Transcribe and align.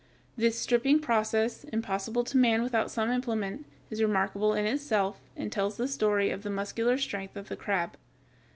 This 0.35 0.57
stripping 0.57 0.99
process, 0.99 1.63
impossible 1.63 2.23
to 2.23 2.35
man 2.35 2.63
without 2.63 2.89
some 2.89 3.11
implement, 3.11 3.67
is 3.91 4.01
remarkable 4.01 4.55
in 4.55 4.65
itself, 4.65 5.21
and 5.37 5.51
tells 5.51 5.77
the 5.77 5.87
story 5.87 6.31
of 6.31 6.41
the 6.41 6.49
muscular 6.49 6.97
strength 6.97 7.37
of 7.37 7.49
the 7.49 7.55
crab. 7.55 7.95